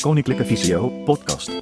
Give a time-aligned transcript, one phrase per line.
[0.00, 1.60] Koninklijke Visio podcast.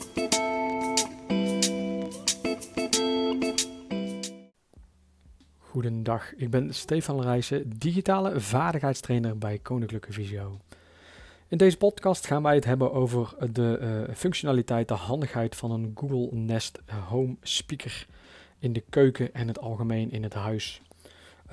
[5.58, 10.60] Goedendag, ik ben Stefan Rijssen, digitale vaardigheidstrainer bij Koninklijke Visio.
[11.48, 15.92] In deze podcast gaan wij het hebben over de uh, functionaliteit, de handigheid van een
[15.94, 18.06] Google Nest Home Speaker
[18.58, 20.82] in de keuken en het algemeen in het huis.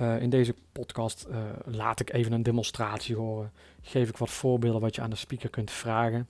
[0.00, 3.52] Uh, in deze podcast uh, laat ik even een demonstratie horen.
[3.82, 6.28] Geef ik wat voorbeelden wat je aan de speaker kunt vragen.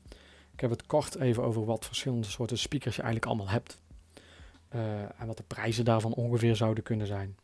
[0.56, 3.80] Ik heb het kort even over wat verschillende soorten speakers je eigenlijk allemaal hebt.
[4.74, 7.36] Uh, en wat de prijzen daarvan ongeveer zouden kunnen zijn.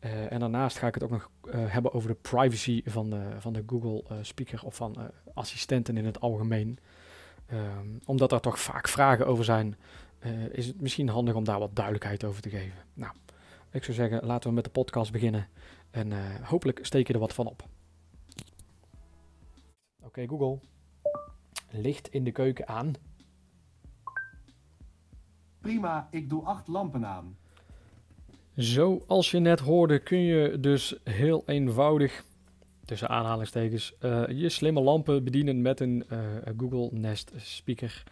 [0.00, 3.62] en daarnaast ga ik het ook nog hebben over de privacy van de, van de
[3.66, 4.96] Google speaker of van
[5.34, 6.78] assistenten in het algemeen.
[7.46, 9.76] Ehm, omdat er toch vaak vragen over zijn,
[10.50, 12.78] is het misschien handig om daar wat duidelijkheid over te geven.
[12.94, 13.12] Nou,
[13.70, 15.48] ik zou zeggen, laten we met de podcast beginnen.
[15.90, 17.64] En hopelijk steek je er wat van op.
[20.02, 20.58] Oké, Google.
[21.70, 22.92] Licht in de keuken aan.
[25.60, 27.36] Prima, ik doe acht lampen aan.
[28.54, 32.24] Zoals je net hoorde, kun je dus heel eenvoudig,
[32.84, 36.18] tussen aanhalingstekens, uh, je slimme lampen bedienen met een uh,
[36.56, 38.02] Google Nest speaker.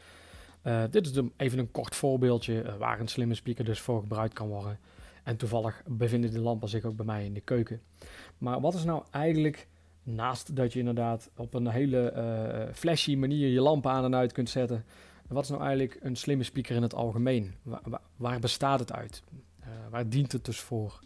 [0.63, 4.49] Uh, dit is even een kort voorbeeldje waar een slimme speaker dus voor gebruikt kan
[4.49, 4.79] worden.
[5.23, 7.81] En toevallig bevinden de lampen zich ook bij mij in de keuken.
[8.39, 9.67] Maar wat is nou eigenlijk,
[10.07, 14.33] naast dat je inderdaad op een hele uh, flashy manier je lampen aan en uit
[14.33, 14.85] kunt zetten,
[15.29, 17.55] wat is nou eigenlijk een slimme speaker in het algemeen?
[18.17, 19.23] Waar, bestaat het uit?
[19.61, 21.01] Uh, waar dient het dus voor?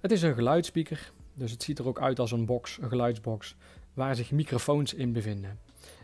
[0.00, 3.56] Het is een geluidsspeaker, dus het ziet er ook uit als een box, een geluidsbox,
[3.94, 5.58] waar zich microfoons in bevinden.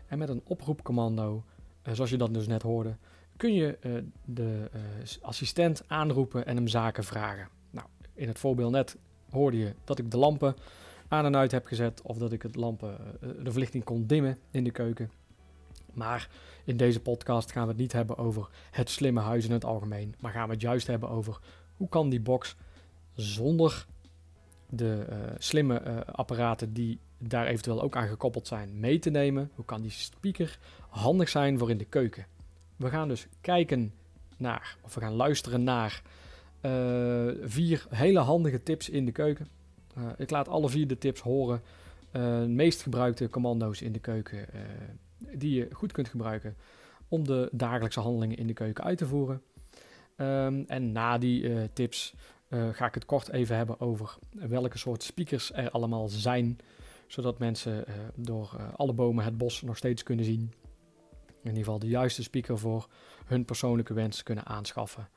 [0.07, 1.43] En met een oproepcommando,
[1.83, 2.95] uh, zoals je dat dus net hoorde,
[3.37, 3.77] kun je
[4.25, 4.69] de
[5.21, 7.47] assistent aanroepen en hem zaken vragen.
[7.69, 8.97] Nou, in het voorbeeld net
[9.29, 10.55] hoorde je dat ik de lampen
[11.07, 14.37] aan en uit heb gezet of dat ik het lampen, uh, de verlichting kon dimmen
[14.51, 15.11] in de keuken.
[15.93, 16.29] Maar
[16.63, 20.15] in deze podcast gaan we het niet hebben over het slimme huis in het algemeen,
[20.19, 21.39] maar gaan we het juist hebben over
[21.75, 22.55] hoe kan die box
[23.13, 23.85] zonder
[24.69, 25.05] de
[25.37, 29.51] slimme apparaten die daar eventueel ook aan gekoppeld zijn mee te nemen.
[29.55, 30.59] Hoe kan die speaker
[30.89, 32.25] handig zijn voor in de keuken?
[32.75, 33.93] We gaan dus kijken
[34.37, 36.01] naar, of we gaan luisteren naar
[37.43, 39.47] vier hele handige tips in de keuken.
[39.97, 41.61] Uh, ik laat alle vier de tips horen.
[42.11, 44.45] De meest gebruikte commando's in de keuken
[45.17, 46.55] die je goed kunt gebruiken
[47.07, 49.41] om de dagelijkse handelingen in de keuken uit te voeren.
[50.17, 52.13] Um, en na die tips
[52.71, 56.57] ga ik het kort even hebben over welke soort speakers er allemaal zijn,
[57.07, 57.85] zodat mensen
[58.15, 60.53] door alle bomen het bos nog steeds kunnen zien
[61.41, 62.87] in ieder geval de juiste speaker voor
[63.25, 65.09] hun persoonlijke wens kunnen aanschaffen.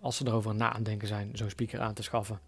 [0.00, 2.40] Als ze erover na aan denken zijn zo'n speaker aan te schaffen.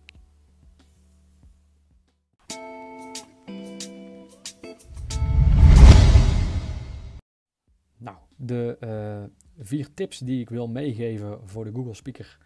[7.99, 12.39] Nou, de uh, vier tips die ik wil meegeven voor de Google Speaker,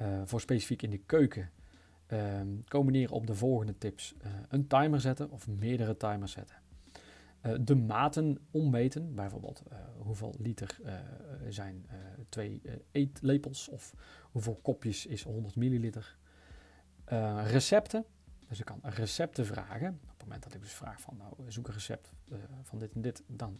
[0.00, 1.50] uh, voor specifiek in de keuken,
[2.68, 4.14] komen neer op de volgende tips.
[4.48, 6.56] een timer zetten of meerdere timers zetten.
[7.64, 9.62] De maten ommeten, bijvoorbeeld
[9.98, 10.78] hoeveel liter
[11.48, 11.86] zijn
[12.28, 13.94] twee eetlepels of
[14.30, 16.16] hoeveel kopjes is 100 milliliter.
[17.44, 18.04] recepten,
[18.48, 19.98] dus ik kan recepten vragen.
[20.02, 22.12] Op het moment dat ik dus vraag van nou zoek een recept
[22.62, 23.58] van dit en dit, dan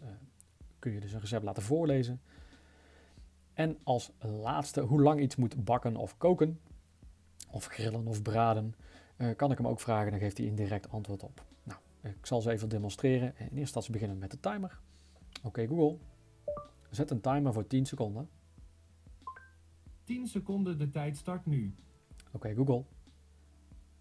[0.79, 2.21] kun je dus een recept laten voorlezen.
[3.53, 6.61] En als laatste, hoe lang iets moet bakken of koken,
[7.51, 8.75] of grillen of braden,
[9.37, 11.45] kan ik hem ook vragen, dan geeft hij indirect antwoord op.
[12.03, 13.29] Ik zal ze even demonstreren.
[13.29, 14.79] In eerste instantie beginnen met de timer.
[15.43, 15.99] Oké Google,
[16.91, 18.29] zet een timer voor 10 seconden.
[20.05, 21.75] 10 seconden, de tijd start nu.
[22.33, 22.85] Oké Google.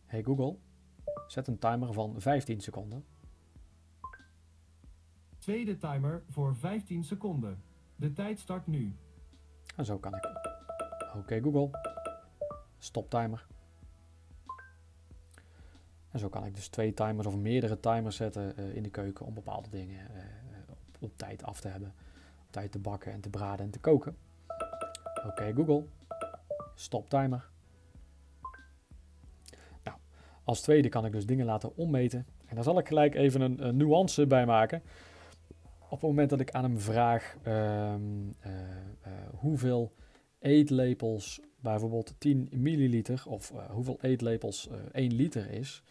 [0.05, 0.55] Hey Google,
[1.27, 3.05] zet een timer van 15 seconden.
[5.47, 7.61] Tweede timer voor 15 seconden.
[7.95, 8.95] De tijd start nu.
[9.75, 10.29] En zo kan ik.
[11.15, 11.69] Oké Google,
[12.77, 13.47] stop timer.
[16.11, 19.25] En zo kan ik dus twee timers of meerdere timers zetten uh, in de keuken
[19.25, 20.21] om bepaalde dingen uh,
[20.99, 21.93] op, tijd af te hebben.
[22.45, 24.17] Op tijd te bakken en te braden en te koken.
[25.17, 25.83] Oké okay, Google,
[26.75, 27.49] stop timer.
[29.83, 29.97] Nou,
[30.43, 32.25] als tweede kan ik dus dingen laten ommeten.
[32.45, 34.81] En daar zal ik gelijk even een, een nuance bij maken.
[35.89, 37.93] Op het moment dat ik aan hem vraag uh,
[39.39, 39.93] hoeveel
[40.39, 45.83] eetlepels bijvoorbeeld 10 milliliter of hoeveel eetlepels 1 liter is,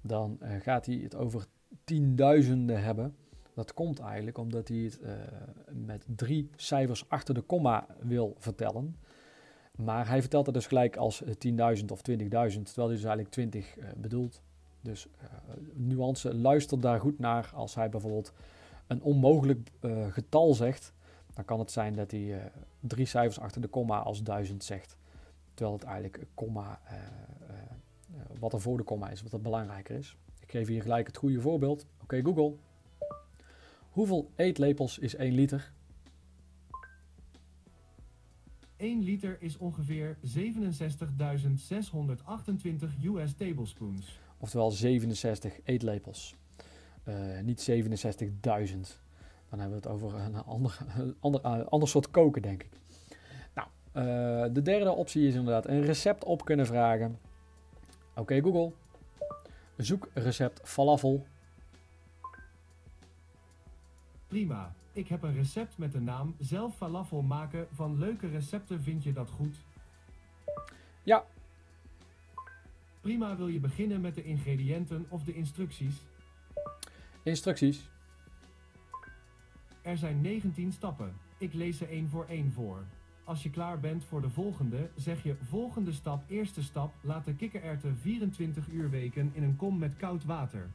[0.00, 1.46] dan gaat hij het over
[1.84, 3.16] tienduizenden hebben.
[3.54, 5.00] Dat komt eigenlijk omdat hij het
[5.72, 8.96] met drie cijfers achter de komma wil vertellen.
[9.76, 11.30] Maar hij vertelt het dus gelijk als 10.000
[11.88, 14.42] of 20.000, terwijl hij dus eigenlijk 20 uh, bedoelt.
[14.80, 15.06] Dus
[15.74, 18.32] nuance, luister daar goed naar als hij bijvoorbeeld
[18.92, 19.70] een onmogelijk
[20.10, 20.92] getal zegt.
[21.34, 22.46] dan kan het zijn dat hij eh,
[22.80, 24.96] drie cijfers achter de komma als 1000 zegt.
[25.54, 27.02] Terwijl het eigenlijk een komma, eh, eh,
[28.38, 30.16] wat er voor de komma is, wat het belangrijker is.
[30.40, 31.86] Ik geef hier gelijk het goede voorbeeld.
[32.02, 32.54] Oké Google,
[33.90, 35.72] hoeveel eetlepels is 1 liter?
[38.76, 40.22] 1 liter is ongeveer 67.628
[43.04, 44.18] US tablespoons.
[44.38, 46.34] Oftewel 67 eetlepels.
[47.04, 49.00] Eh, niet 67.000.
[49.48, 52.70] Dan hebben we het over een ander, een ander, ander soort koken, denk ik.
[53.54, 57.18] Nou, eh, de derde optie is inderdaad een recept op kunnen vragen.
[58.14, 58.72] Oké Google,
[59.76, 61.26] zoek recept falafel.
[64.26, 64.72] Prima.
[64.92, 68.82] Ik heb een recept met de naam zelf falafel maken van leuke recepten.
[68.82, 69.56] Vind je dat goed?
[71.02, 71.24] Ja,
[73.02, 73.36] Prima.
[73.36, 75.94] Wil je beginnen met de ingrediënten of de instructies?
[77.22, 77.90] Instructies.
[79.82, 81.16] Er zijn 19 stappen.
[81.38, 82.84] Ik lees ze één voor één voor.
[83.24, 87.34] Als je klaar bent voor de volgende, zeg je volgende stap, eerste stap, laat de
[87.34, 90.70] kikkererwten 24 uur weken in een kom met koud water.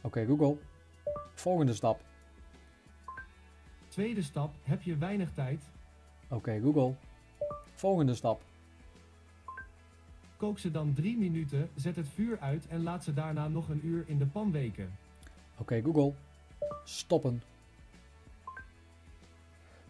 [0.00, 0.58] Oké Google,
[1.34, 2.00] volgende stap.
[3.88, 5.70] Tweede stap, heb je weinig tijd?
[6.28, 6.94] Oké Google,
[7.74, 8.42] volgende stap.
[10.44, 13.86] Kook ze dan 3 minuten, zet het vuur uit en laat ze daarna nog een
[13.86, 14.96] uur in de pan weken.
[15.58, 16.12] Oké Google,
[16.84, 17.42] stoppen.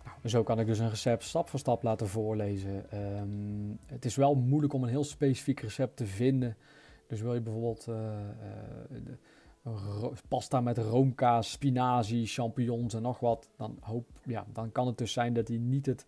[0.05, 2.91] Nou, zo kan ik dus een recept stap voor stap laten voorlezen.
[2.91, 6.57] Ehm, het is wel moeilijk om een heel specifiek recept te vinden.
[7.07, 8.19] Dus wil je bijvoorbeeld eh,
[9.63, 9.73] eh,
[10.29, 15.13] pasta met roomkaas, spinazie, champignons en nog wat, dan, hoop, ja, dan kan het dus
[15.13, 16.07] zijn dat hij niet het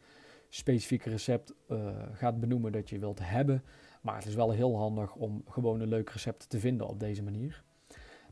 [0.48, 1.78] specifieke recept eh,
[2.12, 3.62] gaat benoemen dat je wilt hebben.
[4.06, 7.22] Maar het is wel heel handig om gewoon een leuk recept te vinden op deze
[7.22, 7.62] manier.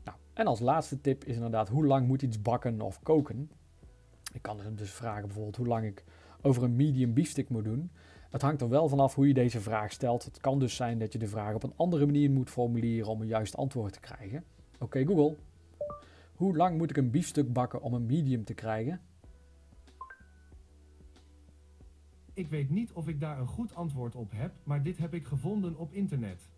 [0.03, 3.51] Nou, en als laatste tip is inderdaad hoe lang moet iets bakken of koken.
[4.33, 6.03] Ik kan hem dus vragen bijvoorbeeld hoe lang ik
[6.41, 7.91] over een medium biefstuk moet doen.
[8.29, 10.25] Het hangt er wel vanaf hoe je deze vraag stelt.
[10.25, 13.21] Het kan dus zijn dat je de vraag op een andere manier moet formuleren om
[13.21, 14.43] een juist antwoord te krijgen.
[14.79, 15.35] Oké Google,
[16.35, 19.01] hoe lang moet ik een biefstuk bakken om een medium te krijgen?
[22.35, 25.25] Ik weet niet of ik daar een goed antwoord op heb, maar dit heb ik
[25.25, 26.49] gevonden op internet.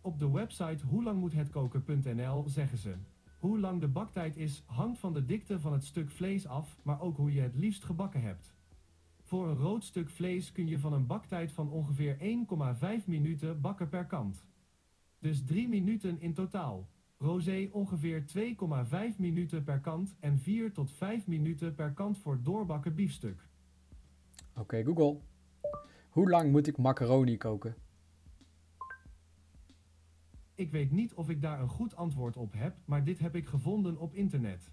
[0.00, 2.94] Op de website hoelangmoethetkoken.nl zeggen ze:
[3.38, 7.00] Hoe lang de baktijd is, hangt van de dikte van het stuk vlees af, maar
[7.00, 8.54] ook hoe je het liefst gebakken hebt.
[9.22, 12.16] Voor een rood stuk vlees kun je van een baktijd van ongeveer
[13.00, 14.44] 1,5 minuten bakken per kant.
[15.18, 16.88] Dus 3 minuten in totaal.
[17.18, 18.24] Rosé ongeveer
[19.12, 23.52] 2,5 minuten per kant en 4 tot 5 minuten per kant voor doorbakken biefstuk.
[24.56, 25.20] Oké Google,
[26.08, 27.74] hoe lang moet ik macaroni koken?
[30.54, 33.46] Ik weet niet of ik daar een goed antwoord op heb, maar dit heb ik
[33.46, 34.72] gevonden op internet.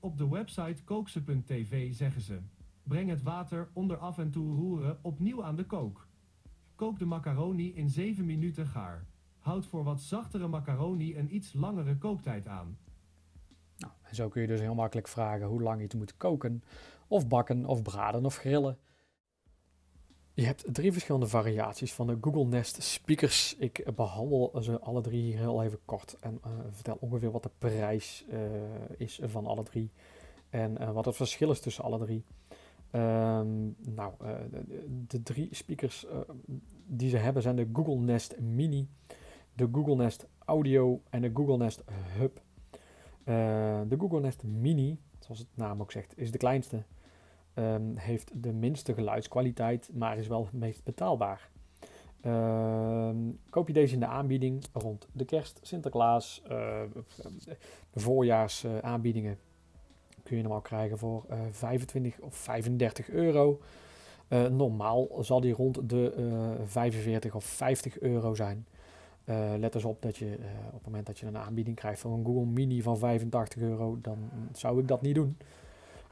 [0.00, 2.40] Op de website kookse.tv zeggen ze:
[2.82, 6.08] Breng het water onder af en toe roeren opnieuw aan de kook.
[6.74, 9.06] Kook de macaroni in 7 minuten gaar.
[9.38, 12.78] Houd voor wat zachtere macaroni een iets langere kooktijd aan.
[13.76, 16.62] Nou, en zo kun je dus heel makkelijk vragen hoe lang iets moet koken,
[17.08, 18.78] of bakken, of braden, of grillen.
[20.40, 23.56] Je hebt drie verschillende variaties van de Google Nest speakers.
[23.58, 27.50] Ik behandel ze alle drie hier heel even kort en eh, vertel ongeveer wat de
[27.58, 28.40] prijs eh,
[28.96, 29.90] is van alle drie
[30.50, 32.24] en eh, wat het verschil is tussen alle drie.
[32.90, 33.48] Ehm,
[33.80, 34.12] nou,
[34.50, 36.06] de, de drie speakers
[36.86, 38.88] die ze hebben zijn de Google Nest Mini,
[39.54, 41.84] de Google Nest Audio en de Google Nest
[42.18, 42.42] Hub.
[43.88, 46.82] De Google Nest Mini, zoals het naam ook zegt, is de kleinste.
[47.54, 51.50] Ehm, heeft de minste geluidskwaliteit, maar is wel het meest betaalbaar.
[52.20, 53.16] Ehm,
[53.50, 56.82] koop je deze in de aanbieding rond de kerst, Sinterklaas, eh,
[57.90, 59.38] de voorjaarsaanbiedingen
[60.22, 63.60] kun je hem al krijgen voor eh 25 of 35 euro.
[64.28, 68.66] Eh, normaal zal die rond de eh 45 of 50 euro zijn.
[69.24, 72.00] Eh, let dus op dat je eh, op het moment dat je een aanbieding krijgt
[72.00, 74.18] voor een Google Mini van 85 euro, dan
[74.52, 75.36] zou ik dat niet doen.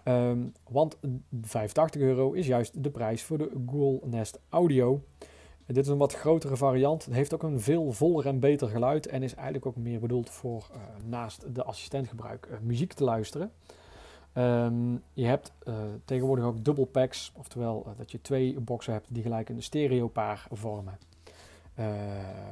[0.09, 0.99] Ehm, want
[1.43, 5.03] 85 euro is juist de prijs voor de Google Nest Audio.
[5.67, 7.05] Dit is een wat grotere variant.
[7.05, 10.31] Het heeft ook een veel voller en beter geluid en is eigenlijk ook meer bedoeld
[10.31, 13.53] voor eh, naast de assistentgebruik eh, muziek te luisteren.
[14.33, 15.75] Ehm, je hebt eh,
[16.05, 20.99] tegenwoordig ook double packs, oftewel dat je twee boxen hebt die gelijk een stereopaar vormen.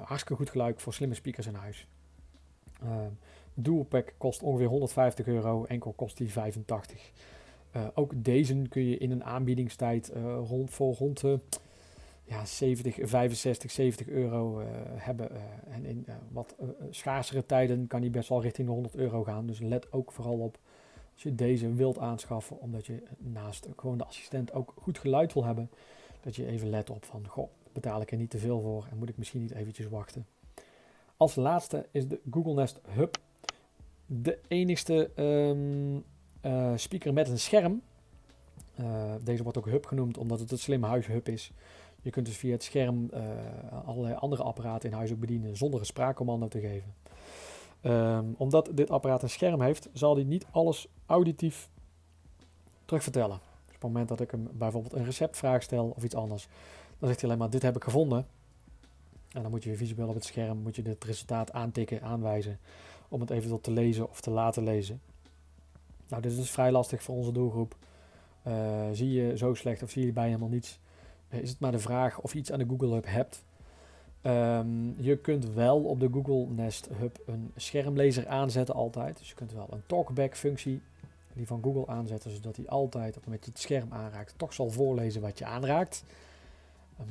[0.03, 1.87] Hartstikke goed geluid voor slimme speakers in huis.
[2.83, 3.11] Ehm,
[3.55, 7.13] dual pack kost ongeveer 150 euro, enkel kost die 85.
[7.77, 11.41] Eh, ook deze kun je in een aanbiedingstijd eh, rond, voor rond de
[12.25, 15.31] ja, 70, 65, 70 euro eh, hebben.
[15.69, 16.57] en in wat
[16.91, 19.47] schaarsere tijden kan die best wel richting de 100 euro gaan.
[19.47, 20.59] Dus let ook vooral op
[21.13, 25.45] Als je deze wilt aanschaffen, omdat je naast gewoon de assistent ook goed geluid wil
[25.45, 25.71] hebben,
[26.21, 28.99] dat je even let op van, goh, betaal ik er niet te veel voor en
[28.99, 30.27] moet ik misschien niet eventjes wachten.
[31.17, 33.19] Als laatste is de Google Nest Hub.
[34.07, 36.05] De enigste um,
[36.47, 37.83] uh, speaker met een scherm.
[38.81, 41.53] Uh, deze wordt ook Hub genoemd omdat het een slimme huishub is.
[42.03, 43.21] Je kunt dus via het scherm uh,
[43.85, 46.95] allerlei andere apparaten in huis ook bedienen zonder een spraakcommando te geven.
[47.83, 51.69] Um, omdat dit apparaat een scherm heeft, zal hij niet alles auditief
[52.85, 53.39] terugvertellen.
[53.67, 56.49] Dus op het moment dat ik hem bijvoorbeeld een receptvraag stel of iets anders,
[56.99, 58.27] dan zegt hij alleen maar dit heb ik gevonden.
[59.33, 62.59] En dan moet je visueel op het scherm moet je het resultaat aantikken, aanwijzen,
[63.09, 65.01] om het eventueel te lezen of te laten lezen.
[66.09, 67.77] Nou, dit is dus vrij lastig voor onze doelgroep.
[68.47, 68.53] Uh,
[68.93, 70.79] zie je zo slecht of zie je bij helemaal niets,
[71.31, 73.45] uh, is het maar de vraag of je iets aan de Google Hub hebt.
[74.23, 79.19] Um, je kunt wel op de Google Nest Hub een schermlezer aanzetten altijd.
[79.19, 80.81] Dus je kunt wel een talkback functie
[81.33, 84.35] die van Google aanzetten, zodat hij altijd op het moment dat je het scherm aanraakt,
[84.37, 86.05] toch zal voorlezen wat je aanraakt.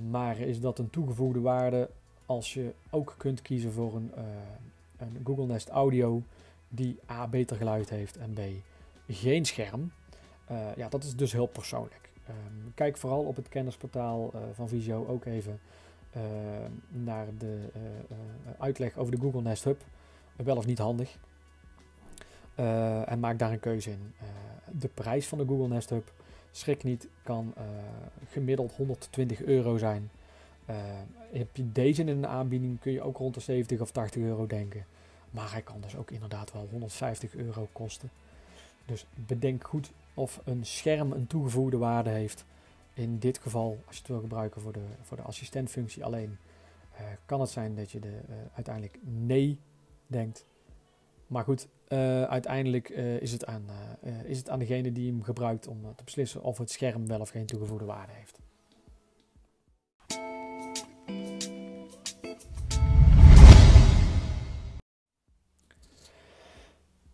[0.09, 1.89] Maar is dat een toegevoegde waarde
[2.25, 4.23] als je ook kunt kiezen voor een, uh,
[4.97, 6.21] een Google Nest Audio
[6.69, 8.39] die A beter geluid heeft en B
[9.07, 9.91] geen scherm?
[10.51, 12.09] Uh, ja, dat is dus heel persoonlijk.
[12.29, 15.59] Um, kijk vooral op het kennisportaal uh, van Visio ook even
[16.87, 17.59] naar de
[18.59, 19.81] uitleg over de Google Nest Hub.
[20.35, 21.17] Wel of niet handig.
[23.05, 24.13] en maak daar een keuze in.
[24.71, 26.11] de prijs van de Google Nest Hub
[26.51, 27.53] schrik niet, kan
[28.29, 30.09] gemiddeld 120 euro zijn.
[31.31, 34.47] Heb je deze in een aanbieding, kun je ook rond de 70 of 80 euro
[34.47, 34.85] denken.
[35.31, 38.09] Maar hij kan dus ook inderdaad wel 150 euro kosten.
[38.85, 42.45] Dus bedenk goed of een scherm een toegevoegde waarde heeft.
[42.93, 46.37] In dit geval, als je het wil gebruiken voor de, voor de assistentfunctie alleen,
[46.93, 48.19] uh, kan het zijn dat je de,
[48.53, 49.59] uiteindelijk nee
[50.07, 50.45] denkt.
[51.27, 52.89] Maar goed, uh, uiteindelijk
[53.19, 53.65] is, het aan,
[54.23, 57.29] is het aan degene die hem gebruikt om te beslissen of het scherm wel of
[57.29, 58.39] geen toegevoegde waarde heeft.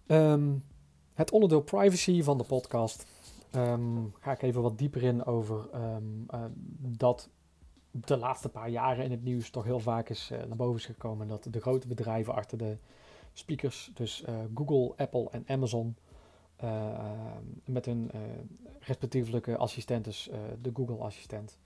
[0.08, 0.64] Um,
[1.22, 3.06] het onderdeel privacy van de podcast.
[3.56, 6.26] Um, ga ik even wat dieper in over um,
[6.78, 7.30] dat
[7.92, 11.28] de laatste paar jaren in het nieuws toch heel vaak is naar boven is gekomen
[11.28, 12.78] dat de grote bedrijven achter de
[13.34, 15.96] speakers, dus uh, Google, Apple en Amazon,
[17.66, 18.12] met hun
[18.80, 20.30] respectievelijke assistentes,
[20.62, 21.58] de Google Assistent,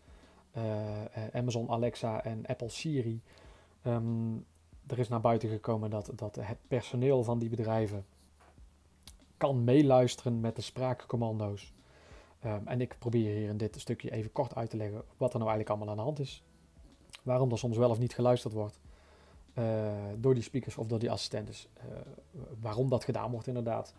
[1.34, 3.22] Amazon Alexa en Apple Siri.
[3.84, 4.46] Um,
[4.88, 8.06] er is naar buiten gekomen dat, dat het personeel van die bedrijven
[9.38, 11.74] kan meeluisteren met de spraakcommando's.
[12.46, 15.40] Um, en ik probeer hier in dit stukje even kort uit te leggen wat er
[15.40, 16.44] nou eigenlijk allemaal aan de hand is.
[17.24, 18.80] Waarom er soms wel of niet geluisterd wordt.
[19.54, 21.68] Uh, door die speakers of door die assistentes.
[21.78, 21.84] Uh,
[22.60, 23.94] waarom dat gedaan wordt inderdaad.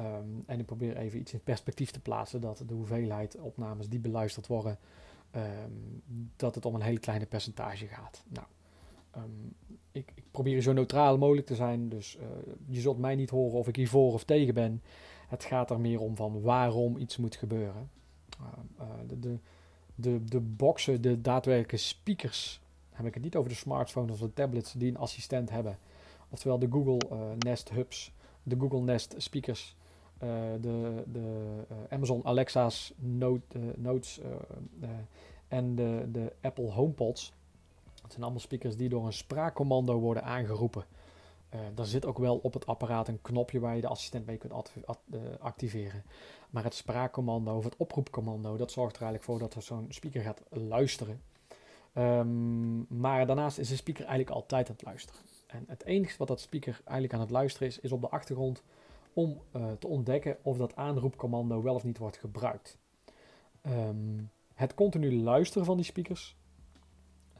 [0.00, 3.98] Um, en ik probeer even iets in perspectief te plaatsen dat de hoeveelheid opnames die
[3.98, 4.78] beluisterd worden,
[5.36, 6.02] um,
[6.36, 8.24] dat het om een hele kleine percentage gaat.
[8.28, 8.46] Nou,
[9.16, 9.54] um,
[9.92, 12.22] ik, ik, probeer zo neutraal mogelijk te zijn, dus uh,
[12.66, 14.82] je zult mij niet horen of ik hier voor of tegen ben.
[15.28, 17.90] Het gaat er meer om van waarom iets moet gebeuren.
[19.06, 19.38] de, de,
[19.94, 24.32] de, de boxen, de daadwerkelijke speakers heb ik het niet over de smartphones of de
[24.32, 25.78] tablets die een assistent hebben.
[26.28, 29.76] Oftewel de Google uh, Nest Hubs, de Google Nest speakers,
[30.60, 31.46] de, de
[31.88, 34.20] Amazon Alexa's Note, Notes
[35.48, 37.32] en de, de Apple HomePods.
[38.02, 40.84] Dat zijn allemaal speakers die door een spraakcommando worden aangeroepen.
[41.74, 44.52] daar zit ook wel op het apparaat een knopje waar je de assistent mee kunt
[45.38, 46.04] activeren.
[46.50, 50.42] Maar het spraakcommando of het oproepcommando, dat zorgt er eigenlijk voor dat zo'n speaker gaat
[50.50, 51.20] luisteren.
[51.98, 55.20] Um, maar daarnaast is de speaker eigenlijk altijd aan het luisteren.
[55.46, 58.62] En het enige wat dat speaker eigenlijk aan het luisteren is, is op de achtergrond
[59.12, 62.78] om uh, te ontdekken of dat aanroepcommando wel of niet wordt gebruikt.
[63.66, 66.36] Um, het continu luisteren van die speakers,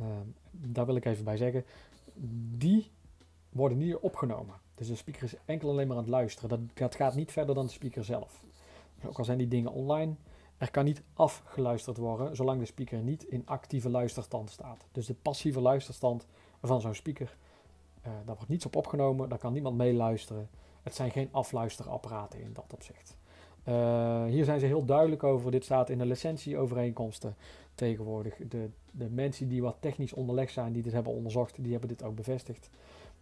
[0.00, 1.64] um, daar wil ik even bij zeggen,
[2.56, 2.90] die
[3.48, 4.54] worden niet opgenomen.
[4.74, 6.70] Dus de speaker is enkel alleen maar aan het luisteren.
[6.74, 8.44] Dat, gaat niet verder dan de speaker zelf.
[8.94, 10.14] Dus ook al zijn die dingen online,
[10.58, 14.86] er kan niet afgeluisterd worden zolang de speaker niet in actieve luisterstand staat.
[14.92, 16.26] Dus de passieve luisterstand
[16.62, 17.36] van zo'n speaker,
[18.06, 20.48] uh, daar wordt niets op opgenomen, daar kan niemand meeluisteren.
[20.82, 23.16] Het zijn geen afluisterapparaten in dat opzicht.
[23.68, 25.50] Uh, hier zijn ze heel duidelijk over.
[25.50, 27.36] Dit staat in de licentieovereenkomsten
[27.82, 28.36] tegenwoordig.
[28.48, 32.02] De, de mensen die wat technisch onderlegd zijn, die dit hebben onderzocht, die hebben dit
[32.02, 32.70] ook bevestigd.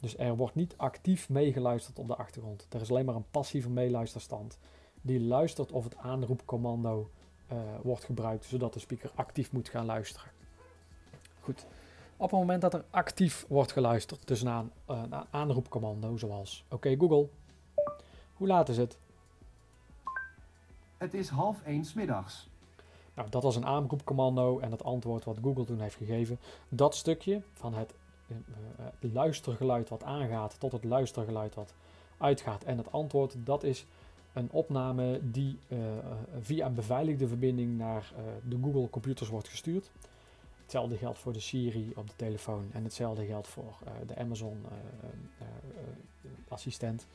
[0.00, 2.66] Dus er wordt niet actief meegeluisterd op de achtergrond.
[2.70, 4.58] Er is alleen maar een passieve meeluisterstand.
[5.00, 7.10] Die luistert of het aanroepcommando
[7.52, 10.30] uh, wordt gebruikt, zodat de speaker actief moet gaan luisteren.
[11.40, 11.66] Goed.
[12.16, 16.96] Op het moment dat er actief wordt geluisterd, dus uh, naar een aanroepcommando, zoals: Oké
[16.98, 17.28] Google,
[18.34, 18.98] hoe laat is het?
[20.98, 22.49] Het is half één middags.
[23.20, 26.38] Nou, dat was een aanroepcommando en het antwoord wat Google toen heeft gegeven.
[26.68, 27.94] Dat stukje van het
[28.28, 31.74] uh, luistergeluid wat aangaat tot het luistergeluid wat
[32.18, 33.86] uitgaat en het antwoord, dat is
[34.32, 35.78] een opname die uh,
[36.40, 38.12] via een beveiligde verbinding naar
[38.48, 39.90] de Google computers wordt gestuurd.
[40.62, 43.74] Hetzelfde geldt voor de Siri op de telefoon en hetzelfde geldt voor
[44.06, 44.64] de Amazon
[46.48, 47.06] assistent.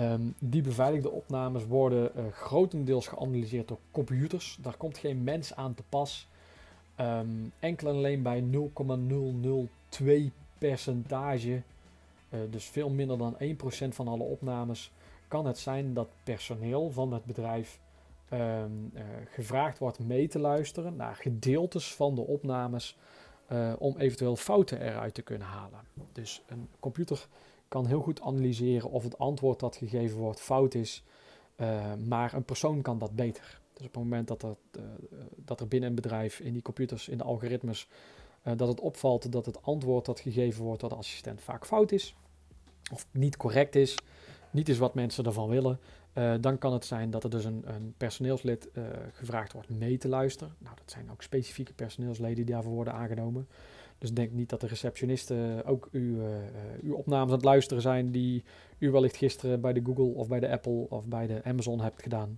[0.00, 4.58] Um, die beveiligde opnames worden uh, grotendeels geanalyseerd door computers.
[4.60, 6.28] Daar komt geen mens aan te pas.
[7.00, 11.62] Um, enkel en alleen bij 0,002 percentage,
[12.30, 14.92] uh, dus veel minder dan 1% van alle opnames,
[15.28, 17.80] kan het zijn dat personeel van het bedrijf
[18.32, 22.96] um, uh, gevraagd wordt mee te luisteren naar gedeeltes van de opnames
[23.78, 25.80] om eventueel fouten eruit te kunnen halen.
[26.12, 27.26] Dus een computer
[27.70, 31.02] kan heel goed analyseren of het antwoord dat gegeven wordt fout is,
[31.56, 33.60] uh, maar een persoon kan dat beter.
[33.72, 34.82] Dus op het moment dat er, uh,
[35.36, 37.88] dat er binnen een bedrijf, in die computers, in de algoritmes,
[38.44, 41.92] uh, dat het opvalt dat het antwoord dat gegeven wordt door de assistent vaak fout
[41.92, 42.14] is,
[42.92, 43.94] of niet correct is,
[44.50, 45.78] niet is wat mensen ervan willen,
[46.40, 48.68] dan kan het zijn dat er dus een, een personeelslid
[49.12, 50.54] gevraagd wordt mee te luisteren.
[50.58, 53.48] Nou, dat zijn ook specifieke personeelsleden die daarvoor worden aangenomen.
[54.00, 56.26] Dus denk niet dat de receptionisten ook uw, uh,
[56.82, 58.44] uw opnames aan het luisteren zijn die
[58.78, 62.02] u wellicht gisteren bij de Google of bij de Apple of bij de Amazon hebt
[62.02, 62.36] gedaan.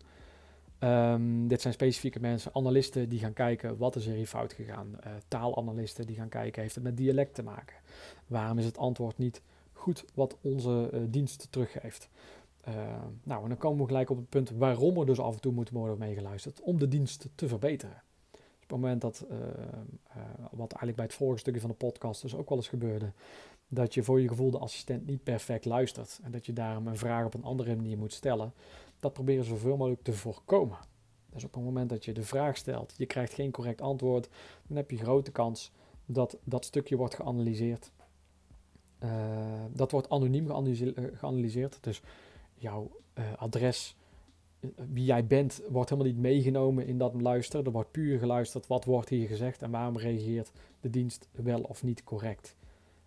[0.78, 4.88] Um, dit zijn specifieke mensen, analisten die gaan kijken wat is er hier fout gegaan.
[5.06, 7.76] Uh, taalanalisten die gaan kijken, heeft het met dialect te maken?
[8.26, 9.42] Waarom is het antwoord niet
[9.72, 12.08] goed wat onze uh, dienst teruggeeft?
[12.68, 12.74] Uh,
[13.22, 15.52] nou, en dan komen we gelijk op het punt waarom er dus af en toe
[15.52, 18.02] moet worden meegeluisterd om de dienst te verbeteren
[18.72, 22.34] het moment dat, uh, uh, wat eigenlijk bij het vorige stukje van de podcast dus
[22.36, 23.12] ook wel eens gebeurde,
[23.68, 26.96] dat je voor je gevoel de assistent niet perfect luistert en dat je daarom een
[26.96, 28.52] vraag op een andere manier moet stellen,
[29.00, 30.78] dat proberen zoveel mogelijk te voorkomen.
[31.30, 34.28] Dus op het moment dat je de vraag stelt, je krijgt geen correct antwoord,
[34.66, 35.72] dan heb je grote kans
[36.06, 37.92] dat dat stukje wordt geanalyseerd.
[39.04, 39.10] Uh,
[39.72, 40.46] dat wordt anoniem
[41.14, 42.02] geanalyseerd, dus
[42.54, 42.90] jouw
[43.36, 43.96] adres
[44.92, 47.66] wie jij bent wordt helemaal niet meegenomen in dat luisteren.
[47.66, 51.82] Er wordt puur geluisterd wat wordt hier gezegd en waarom reageert de dienst wel of
[51.82, 52.56] niet correct.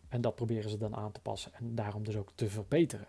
[0.08, 3.08] En dat proberen ze dan aan te passen en daarom dus ook te verbeteren.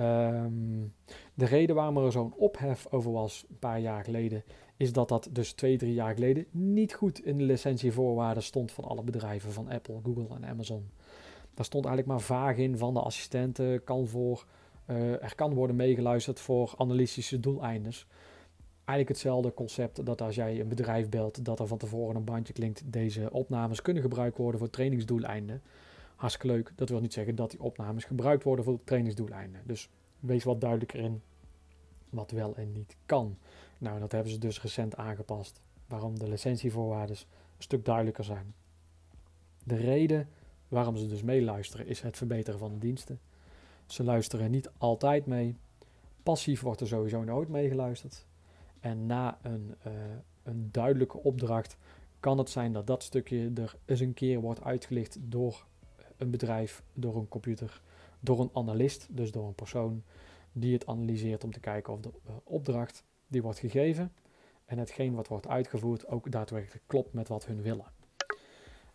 [0.00, 0.94] Um,
[1.34, 4.44] de reden waarom er zo'n ophef over was een paar jaar geleden,
[4.76, 8.84] is dat dat dus twee, drie jaar geleden niet goed in de licentievoorwaarden stond van
[8.84, 10.90] alle bedrijven van Apple, Google en Amazon.
[11.54, 14.46] Daar stond eigenlijk maar vaag in van de assistenten kan voor
[14.90, 17.92] uh, er kan worden meegeluisterd voor analytische doeleinden.
[18.84, 22.52] Eigenlijk hetzelfde concept dat als jij een bedrijf belt, dat er van tevoren een bandje
[22.52, 22.82] klinkt.
[22.92, 25.62] Deze opnames kunnen gebruikt worden voor trainingsdoeleinden.
[26.16, 26.72] Hartstikke leuk.
[26.76, 29.60] Dat wil niet zeggen dat die opnames gebruikt worden voor trainingsdoeleinden.
[29.64, 29.88] Dus
[30.20, 31.22] wees wat duidelijker in
[32.10, 33.36] wat wel en niet kan.
[33.78, 35.60] Nou, dat hebben ze dus recent aangepast.
[35.86, 38.54] Waarom de licentievoorwaarden een stuk duidelijker zijn.
[39.64, 40.28] De reden
[40.68, 43.20] waarom ze dus meeluisteren is het verbeteren van de diensten.
[43.88, 45.56] Ze luisteren niet altijd mee.
[46.22, 48.26] Passief wordt er sowieso nooit meegeluisterd.
[48.80, 49.92] En na een, uh,
[50.42, 51.76] een duidelijke opdracht
[52.20, 55.66] kan het zijn dat dat stukje er eens een keer wordt uitgelicht door
[56.16, 57.82] een bedrijf, door een computer,
[58.20, 60.02] door een analist, dus door een persoon
[60.52, 64.12] die het analyseert om te kijken of de uh, opdracht die wordt gegeven
[64.64, 67.86] en hetgeen wat wordt uitgevoerd ook daadwerkelijk klopt met wat hun willen.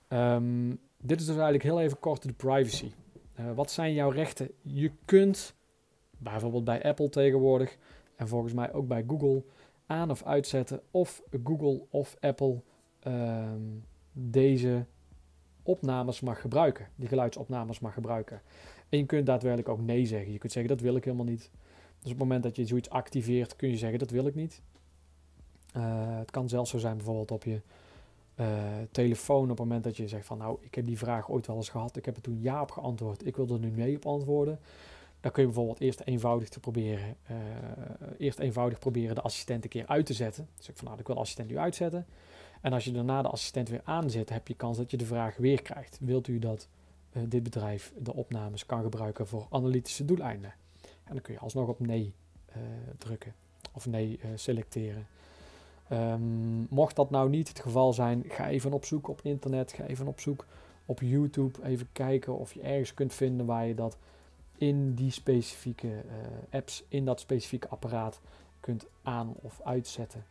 [0.10, 2.92] Um, dit is dus eigenlijk heel even kort de privacy.
[3.40, 4.50] Uh, wat zijn jouw rechten?
[4.62, 5.56] Je kunt,
[6.18, 7.78] bijvoorbeeld bij Apple tegenwoordig,
[8.16, 9.44] en volgens mij ook bij Google,
[9.86, 12.62] aan of uitzetten of Google of Apple
[13.08, 13.52] uh,
[14.12, 14.86] deze
[15.64, 18.42] opnames mag gebruiken, die geluidsopnames mag gebruiken.
[18.90, 20.32] En je kunt daadwerkelijk ook nee zeggen.
[20.32, 21.52] Je kunt zeggen dat wil ik helemaal niet.
[22.00, 24.62] Dus op het moment dat je zoiets activeert, kun je zeggen dat wil ik niet.
[25.78, 27.62] Uh, het kan zelfs zo zijn bijvoorbeeld op je
[28.36, 28.48] uh,
[28.92, 31.56] telefoon op het moment dat je zegt van nou, ik heb die vraag ooit wel
[31.56, 34.06] eens gehad, ik heb er toen ja op geantwoord, ik wil er nu nee op
[34.06, 34.60] antwoorden.
[35.20, 37.38] Dan kun je bijvoorbeeld eerst eenvoudig te proberen, uh,
[38.18, 40.48] eerst eenvoudig proberen de assistent een keer uit te zetten.
[40.58, 42.06] Dus ik van nou, ik wil de assistent nu uitzetten.
[42.62, 45.38] En als je daarna de assistent weer aanzet, heb je kans dat je de vraag
[45.38, 45.98] weer krijgt.
[46.02, 46.68] Wilt u dat
[47.14, 50.54] uh, dit bedrijf de opnames kan gebruiken voor analytische doeleinden?
[50.82, 52.14] En dan kun je alsnog op nee
[52.98, 53.34] drukken
[53.72, 55.08] of nee selecteren.
[55.92, 59.84] Um, mocht dat nou niet het geval zijn, ga even op zoek op internet, ga
[59.84, 60.46] even op zoek
[60.86, 63.98] op YouTube, even kijken of je ergens kunt vinden waar je dat
[64.58, 66.02] in die specifieke uh,
[66.50, 68.22] apps, in dat specifieke apparaat
[68.60, 70.26] kunt aan- of uitzetten.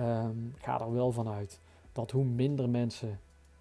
[0.00, 1.60] Um, ga er wel vanuit
[1.92, 3.20] dat hoe minder mensen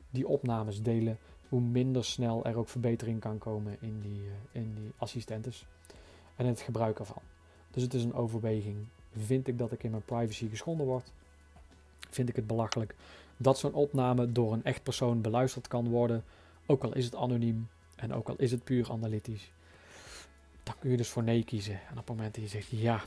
[0.10, 1.18] die opnames delen,
[1.50, 5.66] hoe minder snel er ook verbetering kan komen in die, uh, in die assistentes
[6.36, 7.22] en het gebruik ervan.
[7.72, 8.78] Dus het is een overweging
[9.26, 11.12] Vind ik dat ik in mijn privacy geschonden word?
[12.10, 12.96] Vind ik het belachelijk
[13.38, 16.24] dat zo'n opname door een echt persoon beluisterd kan worden,
[16.66, 19.52] ook al is het anoniem en ook al is het puur analytisch?
[20.64, 21.74] Dan kun je dus voor nee kiezen.
[21.74, 23.04] En op het moment dat je zegt ja,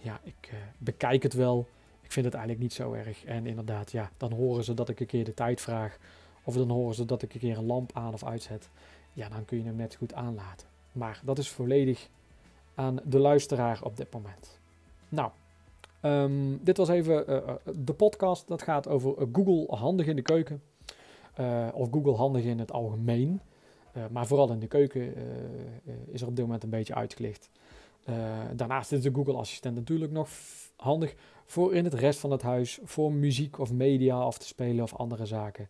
[0.00, 1.68] ja ik uh, bekijk het wel,
[2.00, 3.24] ik vind het eigenlijk niet zo erg.
[3.24, 5.98] En inderdaad, ja, dan horen ze dat ik een keer de tijd vraag.
[6.42, 8.68] Of dan horen ze dat ik een keer een lamp aan of uitzet.
[9.12, 10.66] Ja, dan kun je hem net goed aanlaten.
[10.92, 12.08] Maar dat is volledig
[12.74, 14.58] aan de luisteraar op dit moment.
[15.08, 15.30] Nou,
[16.02, 18.48] um, dit was even uh, de podcast.
[18.48, 20.62] Dat gaat over Google handig in de keuken.
[21.72, 23.40] Of Google handig in het algemeen.
[24.10, 25.14] maar vooral in de keuken
[26.06, 27.50] is er op dit moment een beetje uitgelicht.
[28.54, 30.28] daarnaast is de Google Assistent natuurlijk nog
[30.76, 31.14] handig
[31.46, 32.78] voor in het rest van het huis.
[32.84, 35.68] Voor muziek of media af te spelen of andere zaken.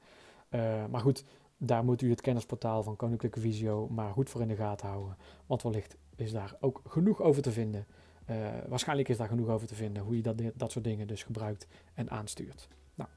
[0.90, 1.24] maar goed,
[1.64, 5.16] daar moet u het kennisportaal van Koninklijke Visio maar goed voor in de gaten houden.
[5.46, 7.86] Want wellicht is daar ook genoeg over te vinden.
[8.30, 8.36] Uh,
[8.68, 11.66] waarschijnlijk is daar genoeg over te vinden hoe je dat, dat soort dingen dus gebruikt
[11.94, 12.68] en aanstuurt.
[12.94, 13.10] Nou,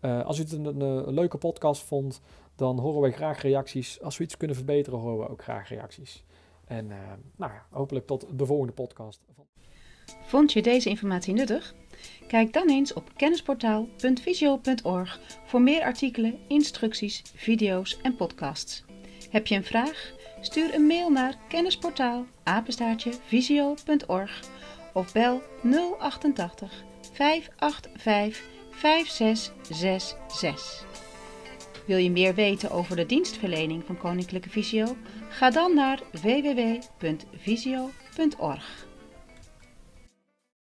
[0.00, 2.20] uh, als u het een, leuke podcast vond,
[2.56, 4.00] dan horen wij graag reacties.
[4.00, 6.24] Als we iets kunnen verbeteren, horen we ook graag reacties.
[6.64, 6.96] En uh,
[7.36, 9.20] nou ja, hopelijk tot de volgende podcast.
[10.22, 11.74] Vond je deze informatie nuttig?
[12.26, 18.84] Kijk dan eens op kennisportaal.visio.org voor meer artikelen, instructies, video's en podcasts.
[19.30, 20.18] Heb je een vraag?
[20.40, 22.26] Stuur een mail naar kennisportaal
[23.26, 24.40] visio.org
[24.92, 25.42] of bel
[25.98, 30.84] 088 585 5666.
[31.86, 34.96] Wil je meer weten over de dienstverlening van Koninklijke Visio?
[35.28, 38.89] Ga dan naar www.visio.org.